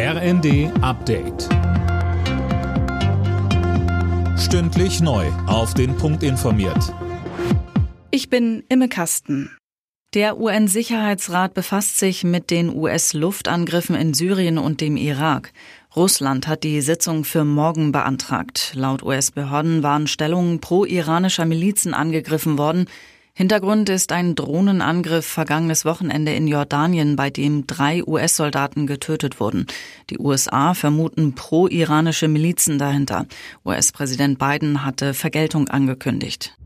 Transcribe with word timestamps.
RND 0.00 0.70
Update. 0.80 1.48
Stündlich 4.38 5.00
neu. 5.00 5.26
Auf 5.48 5.74
den 5.74 5.96
Punkt 5.96 6.22
informiert. 6.22 6.94
Ich 8.12 8.30
bin 8.30 8.62
Imme 8.68 8.88
Kasten. 8.88 9.50
Der 10.14 10.38
UN-Sicherheitsrat 10.38 11.52
befasst 11.52 11.98
sich 11.98 12.22
mit 12.22 12.52
den 12.52 12.72
US-Luftangriffen 12.72 13.96
in 13.96 14.14
Syrien 14.14 14.58
und 14.58 14.80
dem 14.80 14.96
Irak. 14.96 15.52
Russland 15.96 16.46
hat 16.46 16.62
die 16.62 16.80
Sitzung 16.80 17.24
für 17.24 17.42
morgen 17.42 17.90
beantragt. 17.90 18.74
Laut 18.76 19.02
US-Behörden 19.02 19.82
waren 19.82 20.06
Stellungen 20.06 20.60
pro-iranischer 20.60 21.44
Milizen 21.44 21.92
angegriffen 21.92 22.56
worden. 22.56 22.86
Hintergrund 23.38 23.88
ist 23.88 24.10
ein 24.10 24.34
Drohnenangriff 24.34 25.24
vergangenes 25.24 25.84
Wochenende 25.84 26.34
in 26.34 26.48
Jordanien, 26.48 27.14
bei 27.14 27.30
dem 27.30 27.68
drei 27.68 28.02
US-Soldaten 28.04 28.88
getötet 28.88 29.38
wurden. 29.38 29.68
Die 30.10 30.18
USA 30.18 30.74
vermuten 30.74 31.36
pro-iranische 31.36 32.26
Milizen 32.26 32.80
dahinter. 32.80 33.26
US-Präsident 33.64 34.40
Biden 34.40 34.84
hatte 34.84 35.14
Vergeltung 35.14 35.68
angekündigt. 35.68 36.56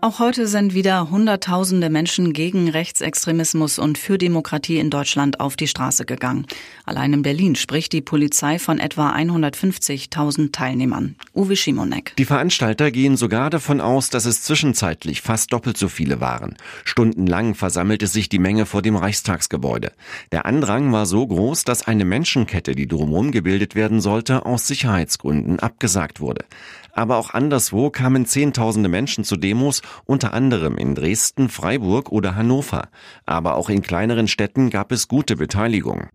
Auch 0.00 0.18
heute 0.18 0.48
sind 0.48 0.74
wieder 0.74 1.10
Hunderttausende 1.10 1.90
Menschen 1.90 2.32
gegen 2.32 2.68
Rechtsextremismus 2.68 3.78
und 3.78 3.98
für 3.98 4.18
Demokratie 4.18 4.78
in 4.78 4.90
Deutschland 4.90 5.38
auf 5.38 5.54
die 5.54 5.68
Straße 5.68 6.06
gegangen. 6.06 6.46
Allein 6.84 7.12
in 7.12 7.22
Berlin 7.22 7.54
spricht 7.54 7.92
die 7.92 8.02
Polizei 8.02 8.58
von 8.58 8.80
etwa 8.80 9.14
150.000 9.14 10.50
Teilnehmern. 10.50 11.14
Uwe 11.36 11.54
Schimonek. 11.54 12.14
Die 12.16 12.24
Veranstalter 12.24 12.90
gehen 12.90 13.18
sogar 13.18 13.50
davon 13.50 13.82
aus, 13.82 14.08
dass 14.08 14.24
es 14.24 14.42
zwischenzeitlich 14.42 15.20
fast 15.20 15.52
doppelt 15.52 15.76
so 15.76 15.88
viele 15.88 16.20
waren. 16.20 16.56
Stundenlang 16.84 17.54
versammelte 17.54 18.06
sich 18.06 18.30
die 18.30 18.38
Menge 18.38 18.64
vor 18.64 18.80
dem 18.80 18.96
Reichstagsgebäude. 18.96 19.92
Der 20.32 20.46
Andrang 20.46 20.92
war 20.92 21.04
so 21.04 21.26
groß, 21.26 21.64
dass 21.64 21.86
eine 21.86 22.06
Menschenkette, 22.06 22.74
die 22.74 22.88
drumherum 22.88 23.32
gebildet 23.32 23.74
werden 23.74 24.00
sollte, 24.00 24.46
aus 24.46 24.66
Sicherheitsgründen 24.66 25.60
abgesagt 25.60 26.20
wurde. 26.20 26.46
Aber 26.94 27.18
auch 27.18 27.34
anderswo 27.34 27.90
kamen 27.90 28.24
Zehntausende 28.24 28.88
Menschen 28.88 29.22
zu 29.22 29.36
Demos, 29.36 29.82
unter 30.06 30.32
anderem 30.32 30.78
in 30.78 30.94
Dresden, 30.94 31.50
Freiburg 31.50 32.10
oder 32.10 32.34
Hannover. 32.34 32.88
Aber 33.26 33.56
auch 33.56 33.68
in 33.68 33.82
kleineren 33.82 34.26
Städten 34.26 34.70
gab 34.70 34.90
es 34.90 35.06
gute 35.06 35.36
Beteiligung. 35.36 36.08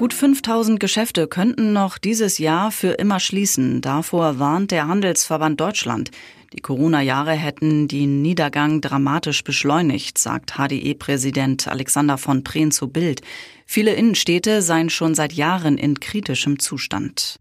Gut 0.00 0.14
5000 0.14 0.80
Geschäfte 0.80 1.28
könnten 1.28 1.74
noch 1.74 1.98
dieses 1.98 2.38
Jahr 2.38 2.70
für 2.70 2.92
immer 2.92 3.20
schließen. 3.20 3.82
Davor 3.82 4.38
warnt 4.38 4.70
der 4.70 4.88
Handelsverband 4.88 5.60
Deutschland. 5.60 6.10
Die 6.54 6.62
Corona-Jahre 6.62 7.32
hätten 7.32 7.86
den 7.86 8.22
Niedergang 8.22 8.80
dramatisch 8.80 9.44
beschleunigt, 9.44 10.16
sagt 10.16 10.54
HDE-Präsident 10.56 11.68
Alexander 11.68 12.16
von 12.16 12.42
Prehn 12.44 12.70
zu 12.70 12.88
Bild. 12.88 13.20
Viele 13.66 13.92
Innenstädte 13.92 14.62
seien 14.62 14.88
schon 14.88 15.14
seit 15.14 15.34
Jahren 15.34 15.76
in 15.76 16.00
kritischem 16.00 16.58
Zustand. 16.58 17.36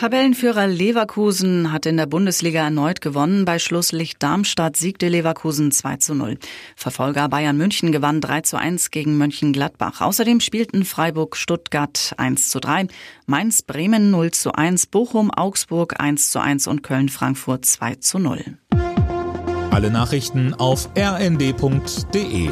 Tabellenführer 0.00 0.66
Leverkusen 0.66 1.72
hat 1.72 1.84
in 1.84 1.98
der 1.98 2.06
Bundesliga 2.06 2.62
erneut 2.62 3.02
gewonnen. 3.02 3.44
Bei 3.44 3.58
Schlusslicht 3.58 4.22
Darmstadt 4.22 4.78
siegte 4.78 5.08
Leverkusen 5.08 5.72
2 5.72 5.96
zu 5.98 6.14
0. 6.14 6.38
Verfolger 6.74 7.28
Bayern 7.28 7.58
München 7.58 7.92
gewann 7.92 8.22
3 8.22 8.40
zu 8.40 8.56
1 8.56 8.92
gegen 8.92 9.18
Mönchengladbach. 9.18 10.00
Außerdem 10.00 10.40
spielten 10.40 10.86
Freiburg 10.86 11.36
Stuttgart 11.36 12.14
1 12.16 12.48
zu 12.48 12.60
3, 12.60 12.86
Mainz 13.26 13.60
Bremen 13.60 14.10
0 14.10 14.30
zu 14.30 14.52
1, 14.52 14.86
Bochum 14.86 15.30
Augsburg 15.30 16.00
1 16.00 16.30
zu 16.30 16.40
1 16.40 16.66
und 16.66 16.82
Köln 16.82 17.10
Frankfurt 17.10 17.66
2 17.66 17.96
zu 17.96 18.18
0. 18.18 18.56
Alle 19.70 19.90
Nachrichten 19.90 20.54
auf 20.54 20.88
rnd.de 20.96 22.48